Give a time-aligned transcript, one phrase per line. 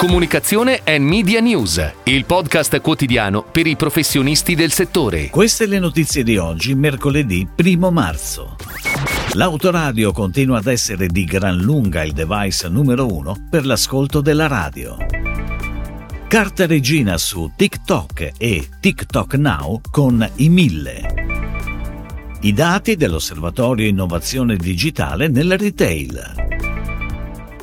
[0.00, 5.28] Comunicazione e Media News, il podcast quotidiano per i professionisti del settore.
[5.28, 8.56] Queste le notizie di oggi, mercoledì 1 marzo.
[9.34, 14.96] L'autoradio continua ad essere di gran lunga il device numero uno per l'ascolto della radio.
[16.28, 21.28] Carta regina su TikTok e TikTok Now con i mille.
[22.40, 26.39] I dati dell'Osservatorio Innovazione Digitale nel retail.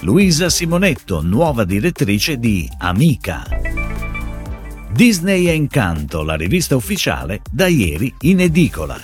[0.00, 3.44] Luisa Simonetto, nuova direttrice di Amica.
[4.92, 8.98] Disney Encanto, la rivista ufficiale, da ieri in edicola.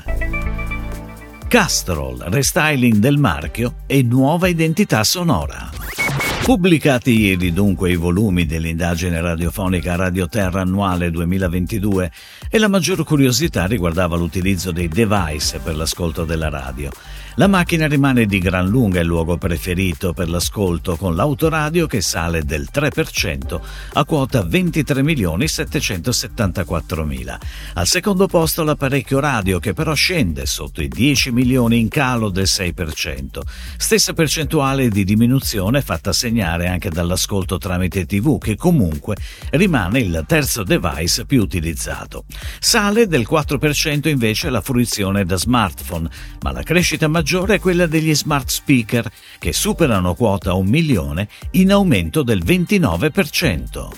[1.48, 5.81] Castrol, restyling del marchio e nuova identità sonora.
[6.42, 12.10] Pubblicati ieri dunque i volumi dell'indagine radiofonica Radio Terra annuale 2022
[12.50, 16.90] e la maggior curiosità riguardava l'utilizzo dei device per l'ascolto della radio.
[17.36, 22.44] La macchina rimane di gran lunga il luogo preferito per l'ascolto con l'autoradio che sale
[22.44, 23.60] del 3%
[23.94, 27.38] a quota 23 774 mila.
[27.74, 32.44] Al secondo posto l'apparecchio radio che però scende sotto i 10 milioni in calo del
[32.46, 33.40] 6%.
[33.78, 39.16] Stessa percentuale di diminuzione fatta segnare anche dall'ascolto tramite TV che comunque
[39.50, 42.24] rimane il terzo device più utilizzato.
[42.58, 46.08] Sale del 4% invece la fruizione da smartphone,
[46.40, 51.70] ma la crescita maggiore è quella degli smart speaker, che superano quota un milione in
[51.70, 53.90] aumento del 29%.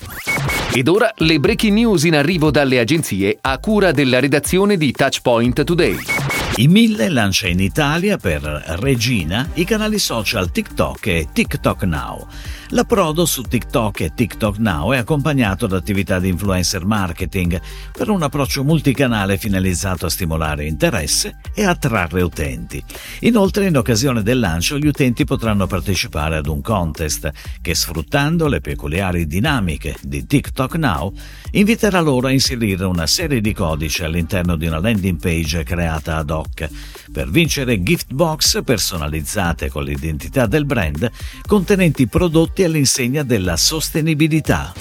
[0.73, 5.63] Ed ora le breaking news in arrivo dalle agenzie a cura della redazione di Touchpoint
[5.63, 6.14] Today.
[6.57, 8.41] I Mille lancia in Italia per
[8.79, 12.25] Regina i canali social TikTok e TikTok Now.
[12.69, 17.59] L'approdo su TikTok e TikTok Now è accompagnato da attività di influencer marketing
[17.91, 22.81] per un approccio multicanale finalizzato a stimolare interesse e attrarre utenti.
[23.21, 27.29] Inoltre, in occasione del lancio, gli utenti potranno partecipare ad un contest
[27.61, 31.13] che, sfruttando le peculiari dinamiche di TikTok Now,
[31.51, 36.29] inviterà loro a inserire una serie di codici all'interno di una landing page creata ad
[36.29, 36.69] hoc TikTok
[37.11, 41.09] per vincere gift box personalizzate con l'identità del brand
[41.45, 44.73] contenenti prodotti all'insegna della sostenibilità.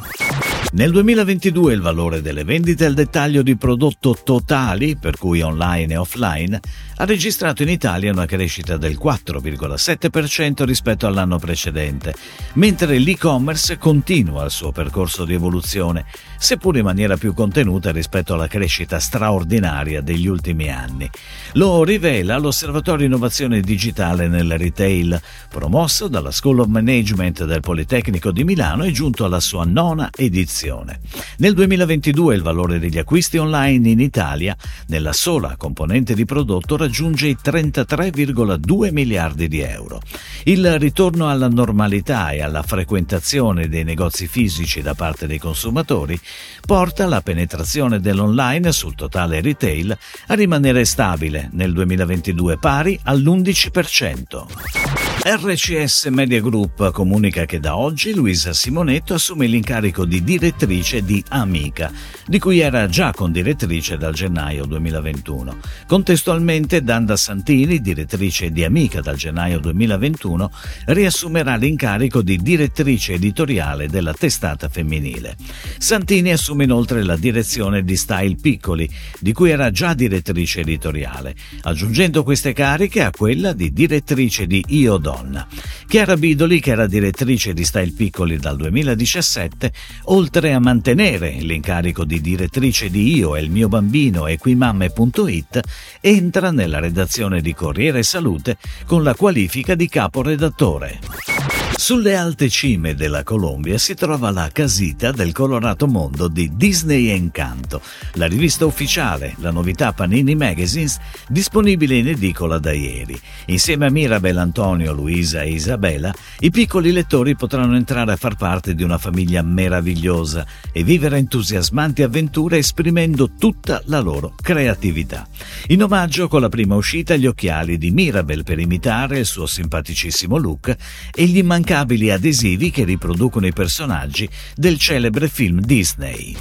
[0.73, 5.97] Nel 2022 il valore delle vendite al dettaglio di prodotto totali, per cui online e
[5.97, 6.61] offline,
[6.97, 12.13] ha registrato in Italia una crescita del 4,7% rispetto all'anno precedente,
[12.55, 16.07] mentre l'e-commerce continua il suo percorso di evoluzione,
[16.45, 21.09] seppur in maniera più contenuta rispetto alla crescita straordinaria degli ultimi anni.
[21.53, 25.19] Lo rivela l'Osservatorio Innovazione Digitale nel Retail,
[25.49, 31.01] promosso dalla School of Management del Politecnico di Milano e giunto alla sua nona edizione.
[31.39, 34.55] Nel 2022 il valore degli acquisti online in Italia,
[34.89, 40.03] nella sola componente di prodotto, raggiunge i 33,2 miliardi di euro.
[40.43, 46.21] Il ritorno alla normalità e alla frequentazione dei negozi fisici da parte dei consumatori
[46.65, 49.97] porta la penetrazione dell'online sul totale retail
[50.29, 55.04] a rimanere stabile nel 2022 pari all'11%.
[55.27, 61.91] RCS Media Group comunica che da oggi Luisa Simonetto assume l'incarico di direttrice di Amica,
[62.27, 65.57] di cui era già condirettrice dal gennaio 2021.
[65.87, 70.51] Contestualmente Danda Santini, direttrice di Amica dal gennaio 2021,
[70.89, 75.37] riassumerà l'incarico di direttrice editoriale della testata femminile.
[75.79, 78.87] Santini assume inoltre la direzione di Style Piccoli,
[79.19, 84.99] di cui era già direttrice editoriale, aggiungendo queste cariche a quella di direttrice di Io
[84.99, 85.47] Don donna.
[85.87, 89.73] Chiara Bidoli, che era direttrice di Style Piccoli dal 2017,
[90.05, 95.61] oltre a mantenere l'incarico di direttrice di Io e il mio bambino e quimamme.it,
[96.01, 101.64] entra nella redazione di Corriere Salute con la qualifica di caporedattore.
[101.77, 107.83] Sulle alte cime della Colombia si trova la casita del colorato mondo di Disney Encanto,
[108.13, 110.99] la rivista ufficiale, la novità Panini Magazines,
[111.29, 113.21] disponibile in edicola da ieri.
[113.47, 118.75] Insieme a Mirabel, Antonio, Luisa e Isabella, i piccoli lettori potranno entrare a far parte
[118.75, 125.27] di una famiglia meravigliosa e vivere entusiasmanti avventure esprimendo tutta la loro creatività.
[125.67, 130.39] In omaggio, con la prima uscita, gli occhiali di Mirabel per imitare il suo simpaticissimo
[130.39, 130.75] look
[131.15, 136.37] e gli immancabili immancabili adesivi che riproducono i personaggi del celebre film Disney.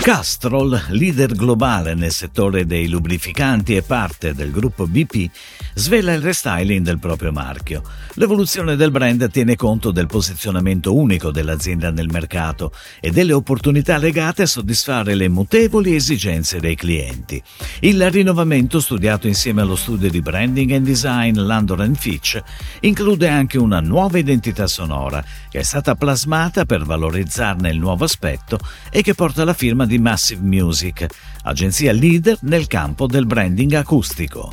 [0.00, 5.30] Castrol, leader globale nel settore dei lubrificanti e parte del gruppo BP,
[5.74, 7.82] svela il restyling del proprio marchio.
[8.14, 14.42] L'evoluzione del brand tiene conto del posizionamento unico dell'azienda nel mercato e delle opportunità legate
[14.42, 17.40] a soddisfare le mutevoli esigenze dei clienti.
[17.80, 22.40] Il rinnovamento, studiato insieme allo studio di branding and design Landor Fitch,
[22.80, 28.58] include anche una nuova identità sonora che è stata plasmata per valorizzarne il nuovo aspetto
[28.90, 31.04] e che porta la firma di Massive Music,
[31.42, 34.52] agenzia leader nel campo del branding acustico.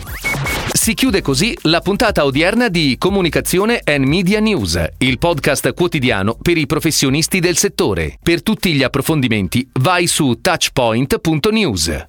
[0.73, 6.57] Si chiude così la puntata odierna di Comunicazione and Media News, il podcast quotidiano per
[6.57, 8.17] i professionisti del settore.
[8.21, 12.05] Per tutti gli approfondimenti vai su touchpoint.news.